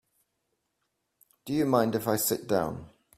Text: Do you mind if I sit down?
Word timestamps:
Do 1.45 1.53
you 1.53 1.67
mind 1.67 1.93
if 1.93 2.07
I 2.07 2.15
sit 2.15 2.47
down? 2.47 2.89